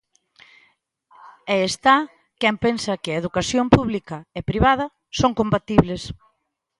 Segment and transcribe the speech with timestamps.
[1.53, 1.95] E está
[2.41, 4.85] quen pensa que a educación pública e privada
[5.19, 6.01] son compatibles.